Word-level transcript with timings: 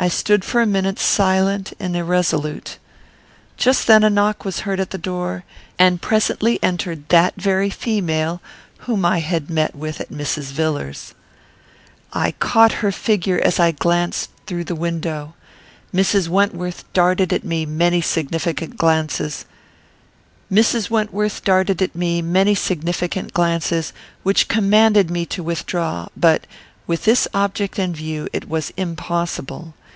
I 0.00 0.06
stood 0.06 0.44
for 0.44 0.60
a 0.62 0.66
minute 0.66 1.00
silent 1.00 1.72
and 1.80 1.96
irresolute. 1.96 2.78
Just 3.56 3.88
then 3.88 4.04
a 4.04 4.08
knock 4.10 4.44
was 4.44 4.60
heard 4.60 4.78
at 4.78 4.90
the 4.90 4.96
door, 4.96 5.42
and 5.76 6.00
presently 6.00 6.62
entered 6.62 7.08
that 7.08 7.34
very 7.34 7.68
female 7.68 8.40
whom 8.86 9.04
I 9.04 9.18
had 9.18 9.50
met 9.50 9.74
with 9.74 10.00
at 10.00 10.08
Villars's. 10.08 11.14
I 12.12 12.30
caught 12.30 12.74
her 12.74 12.92
figure 12.92 13.40
as 13.40 13.58
I 13.58 13.72
glanced 13.72 14.30
through 14.46 14.62
the 14.62 14.76
window. 14.76 15.34
Mrs. 15.92 16.28
Wentworth 16.28 16.84
darted 16.92 17.32
at 17.32 17.42
me 17.42 17.66
many 17.66 18.00
significant 18.00 18.76
glances, 18.76 19.46
which 20.52 20.86
commanded 24.46 25.10
me 25.10 25.26
to 25.26 25.42
withdraw; 25.42 26.06
but, 26.16 26.46
with 26.86 27.04
this 27.04 27.26
object 27.34 27.80
in 27.80 27.92
view, 27.96 28.28
it 28.32 28.48
was 28.48 28.72
impossible. 28.76 29.74